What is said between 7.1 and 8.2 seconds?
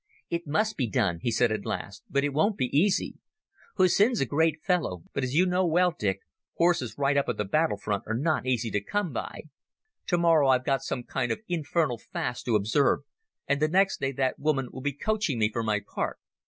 up at the battle front are